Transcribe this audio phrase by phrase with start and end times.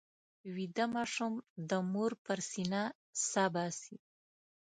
[0.55, 1.33] ویده ماشوم
[1.69, 2.83] د مور پر سینه
[3.29, 3.95] سا باسي